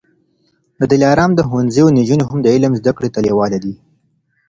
[0.79, 3.73] د دلارام د ښوونځیو نجوني هم د علم زده کړې ته لېواله دي.